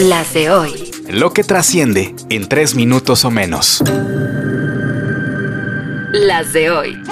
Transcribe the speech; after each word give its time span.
Las 0.00 0.34
de 0.34 0.50
hoy. 0.50 0.90
Lo 1.08 1.32
que 1.32 1.44
trasciende 1.44 2.14
en 2.30 2.48
tres 2.48 2.74
minutos 2.74 3.24
o 3.24 3.30
menos. 3.30 3.82
Las 6.12 6.52
de 6.52 6.70
hoy. 6.70 7.02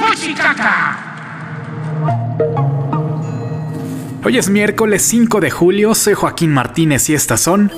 Hoy 4.25 4.39
es 4.39 4.49
miércoles 4.49 5.03
5 5.03 5.41
de 5.41 5.51
julio, 5.51 5.95
soy 5.95 6.15
Joaquín 6.15 6.53
Martínez 6.53 7.11
y 7.11 7.15
estas 7.15 7.41
son... 7.41 7.73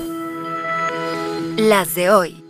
Las 1.57 1.95
de 1.95 2.09
hoy. 2.09 2.44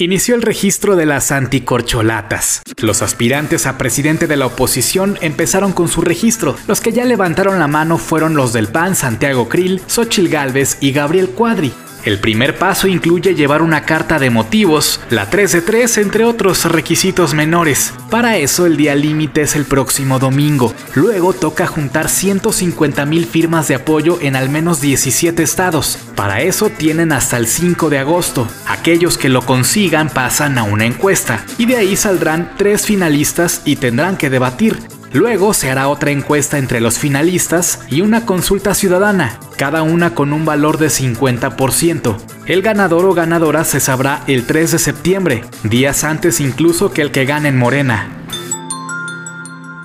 Inició 0.00 0.34
el 0.34 0.40
registro 0.40 0.96
de 0.96 1.04
las 1.04 1.30
anticorcholatas. 1.30 2.62
Los 2.78 3.02
aspirantes 3.02 3.66
a 3.66 3.76
presidente 3.76 4.26
de 4.26 4.38
la 4.38 4.46
oposición 4.46 5.18
empezaron 5.20 5.74
con 5.74 5.88
su 5.88 6.00
registro. 6.00 6.56
Los 6.66 6.80
que 6.80 6.92
ya 6.92 7.04
levantaron 7.04 7.58
la 7.58 7.68
mano 7.68 7.98
fueron 7.98 8.34
los 8.34 8.54
del 8.54 8.68
PAN 8.68 8.96
Santiago 8.96 9.50
Krill, 9.50 9.82
Xochil 9.86 10.30
Gálvez 10.30 10.78
y 10.80 10.92
Gabriel 10.92 11.28
Cuadri. 11.28 11.74
El 12.04 12.18
primer 12.18 12.56
paso 12.56 12.88
incluye 12.88 13.34
llevar 13.34 13.62
una 13.62 13.82
carta 13.82 14.18
de 14.18 14.30
motivos, 14.30 15.00
la 15.10 15.28
3 15.28 15.52
de 15.52 15.62
3, 15.62 15.98
entre 15.98 16.24
otros 16.24 16.64
requisitos 16.64 17.34
menores. 17.34 17.92
Para 18.10 18.38
eso 18.38 18.66
el 18.66 18.76
día 18.76 18.94
límite 18.94 19.42
es 19.42 19.54
el 19.54 19.64
próximo 19.64 20.18
domingo. 20.18 20.74
Luego 20.94 21.32
toca 21.32 21.66
juntar 21.66 22.08
150 22.08 23.04
mil 23.06 23.26
firmas 23.26 23.68
de 23.68 23.74
apoyo 23.74 24.18
en 24.20 24.34
al 24.34 24.48
menos 24.48 24.80
17 24.80 25.42
estados. 25.42 25.98
Para 26.16 26.40
eso 26.40 26.70
tienen 26.70 27.12
hasta 27.12 27.36
el 27.36 27.46
5 27.46 27.90
de 27.90 27.98
agosto. 27.98 28.48
Aquellos 28.66 29.18
que 29.18 29.28
lo 29.28 29.42
consigan 29.42 30.08
pasan 30.08 30.58
a 30.58 30.62
una 30.62 30.86
encuesta 30.86 31.44
y 31.58 31.66
de 31.66 31.76
ahí 31.76 31.96
saldrán 31.96 32.54
tres 32.56 32.86
finalistas 32.86 33.62
y 33.64 33.76
tendrán 33.76 34.16
que 34.16 34.30
debatir. 34.30 34.78
Luego 35.12 35.54
se 35.54 35.70
hará 35.70 35.88
otra 35.88 36.12
encuesta 36.12 36.56
entre 36.56 36.80
los 36.80 36.98
finalistas 36.98 37.80
y 37.88 38.00
una 38.00 38.26
consulta 38.26 38.74
ciudadana, 38.74 39.40
cada 39.56 39.82
una 39.82 40.14
con 40.14 40.32
un 40.32 40.44
valor 40.44 40.78
de 40.78 40.86
50%. 40.86 42.16
El 42.46 42.62
ganador 42.62 43.04
o 43.04 43.12
ganadora 43.12 43.64
se 43.64 43.80
sabrá 43.80 44.22
el 44.28 44.46
3 44.46 44.72
de 44.72 44.78
septiembre, 44.78 45.44
días 45.64 46.04
antes 46.04 46.40
incluso 46.40 46.92
que 46.92 47.02
el 47.02 47.10
que 47.10 47.24
gane 47.24 47.48
en 47.48 47.58
Morena. 47.58 48.08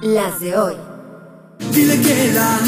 Las 0.03 0.39
de 0.39 0.55
hoy. 0.55 0.75
Dile 1.71 1.99
que 2.01 2.31
la 2.33 2.59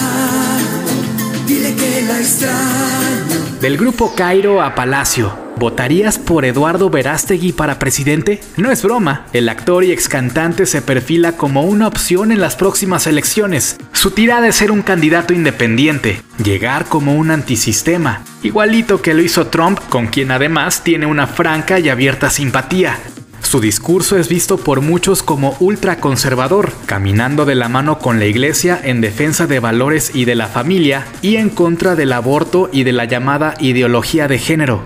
dile 1.46 1.76
que 1.76 2.02
la 2.08 2.20
extraño. 2.20 3.60
Del 3.62 3.78
grupo 3.78 4.14
Cairo 4.16 4.64
a 4.64 4.74
Palacio. 4.74 5.47
¿Votarías 5.60 6.20
por 6.20 6.46
Eduardo 6.46 6.92
Verástegui 6.92 7.52
para 7.52 7.80
presidente? 7.80 8.42
No 8.58 8.72
es 8.72 8.84
broma, 8.84 9.26
el 9.34 9.50
actor 9.50 9.84
y 9.84 9.92
ex 9.92 10.08
cantante 10.08 10.68
se 10.68 10.84
perfila 10.84 11.32
como 11.32 11.64
una 11.64 11.88
opción 11.88 12.32
en 12.32 12.40
las 12.40 12.56
próximas 12.56 13.08
elecciones. 13.08 13.78
Su 13.92 14.12
tirada 14.12 14.48
es 14.48 14.56
ser 14.56 14.70
un 14.70 14.84
candidato 14.84 15.34
independiente, 15.34 16.22
llegar 16.44 16.86
como 16.86 17.16
un 17.16 17.32
antisistema, 17.32 18.22
igualito 18.44 19.02
que 19.02 19.16
lo 19.16 19.24
hizo 19.24 19.48
Trump, 19.48 19.80
con 19.90 20.08
quien 20.08 20.30
además 20.30 20.84
tiene 20.84 21.08
una 21.08 21.26
franca 21.26 21.80
y 21.80 21.90
abierta 21.90 22.30
simpatía. 22.30 23.00
Su 23.42 23.60
discurso 23.60 24.18
es 24.18 24.30
visto 24.30 24.58
por 24.58 24.82
muchos 24.82 25.24
como 25.24 25.58
ultraconservador, 25.60 26.72
caminando 26.86 27.46
de 27.46 27.56
la 27.56 27.68
mano 27.68 27.98
con 27.98 28.20
la 28.20 28.26
iglesia 28.26 28.80
en 28.84 29.02
defensa 29.02 29.48
de 29.48 29.60
valores 29.60 30.12
y 30.14 30.26
de 30.26 30.36
la 30.36 30.48
familia 30.48 31.08
y 31.24 31.38
en 31.38 31.50
contra 31.50 31.96
del 31.96 32.14
aborto 32.14 32.70
y 32.72 32.84
de 32.84 32.92
la 32.92 33.06
llamada 33.06 33.56
ideología 33.60 34.28
de 34.28 34.38
género. 34.38 34.84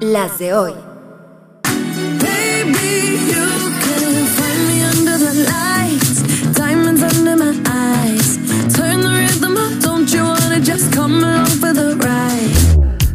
Las 0.00 0.38
de 0.38 0.52
hoy. 0.52 0.74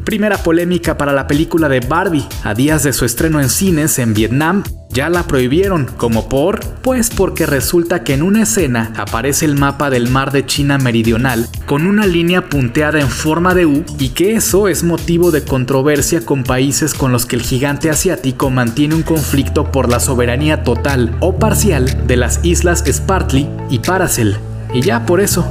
Primera 0.04 0.38
polémica 0.38 0.98
para 0.98 1.14
la 1.14 1.28
película 1.28 1.70
de 1.70 1.80
Barbie. 1.82 2.28
A 2.44 2.56
días 2.56 2.84
de 2.84 2.94
su 2.94 3.06
estreno 3.06 3.40
en 3.40 3.50
cines 3.50 4.00
en 4.00 4.14
Vietnam, 4.16 4.64
ya 4.92 5.10
la 5.10 5.24
prohibieron. 5.24 5.86
¿Como 5.98 6.30
por? 6.30 6.60
Pues 6.82 7.10
porque 7.10 7.46
resulta 7.46 8.04
que 8.04 8.14
en 8.14 8.24
una 8.24 8.44
escena 8.44 8.94
aparece 8.98 9.46
el 9.46 9.56
mapa 9.56 9.90
del 9.90 10.10
mar 10.10 10.32
de 10.32 10.46
China 10.46 10.78
meridional 10.78 11.48
con 11.66 11.86
una 11.86 12.06
línea 12.06 12.50
punteada 12.50 13.00
en 13.00 13.10
forma 13.10 13.54
de 13.54 13.66
U 13.66 13.84
y 14.00 14.10
que 14.10 14.34
eso 14.34 14.68
es 14.68 14.84
motivo 14.84 15.32
de 15.32 15.44
controversia 15.44 16.26
con 16.26 16.44
países 16.44 16.94
con 16.94 17.12
los 17.12 17.26
que 17.26 17.36
el 17.36 17.42
gigante 17.42 17.90
asiático 17.90 18.50
mantiene 18.50 18.96
un 18.96 19.04
conflicto 19.04 19.72
por 19.72 19.90
la 19.90 20.00
soberanía 20.00 20.64
total 20.64 21.16
o 21.20 21.38
parcial 21.38 22.08
de 22.08 22.18
las 22.18 22.44
islas 22.44 22.84
Spratly 22.88 23.50
y 23.70 23.80
Paracel. 23.80 24.38
Y 24.74 24.82
ya 24.82 25.06
por 25.06 25.22
eso. 25.22 25.46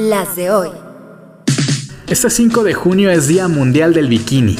Las 0.00 0.34
de 0.34 0.50
hoy. 0.50 0.70
Este 2.06 2.30
5 2.30 2.64
de 2.64 2.72
junio 2.72 3.10
es 3.10 3.28
Día 3.28 3.48
Mundial 3.48 3.92
del 3.92 4.08
Bikini. 4.08 4.56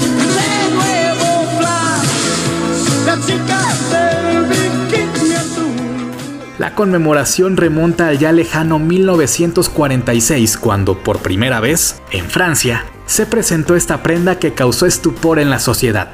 La 6.58 6.74
conmemoración 6.74 7.56
remonta 7.56 8.08
al 8.08 8.18
ya 8.18 8.32
lejano 8.32 8.78
1946, 8.78 10.58
cuando 10.58 11.02
por 11.02 11.20
primera 11.20 11.58
vez, 11.58 12.02
en 12.10 12.28
Francia, 12.28 12.84
se 13.06 13.24
presentó 13.24 13.76
esta 13.76 14.02
prenda 14.02 14.38
que 14.38 14.52
causó 14.52 14.84
estupor 14.84 15.38
en 15.38 15.48
la 15.48 15.58
sociedad. 15.58 16.12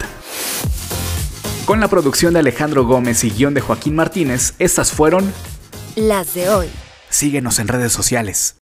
Con 1.65 1.81
la 1.81 1.89
producción 1.89 2.35
de 2.35 2.39
Alejandro 2.39 2.85
Gómez 2.85 3.25
y 3.25 3.31
guion 3.31 3.55
de 3.55 3.61
Joaquín 3.61 3.97
Martínez, 3.97 4.55
estas 4.61 4.93
fueron 4.93 5.33
Las 5.97 6.35
de 6.35 6.49
hoy. 6.49 6.69
Síguenos 7.11 7.59
en 7.59 7.67
redes 7.67 7.93
sociales. 7.93 8.59